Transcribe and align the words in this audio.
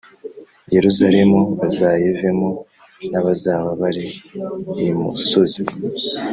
Yerusalemu 0.75 1.39
bazayivemo 1.59 2.49
n 3.11 3.13
abazaba 3.21 3.69
bari 3.81 4.05
imusozi 4.89 5.61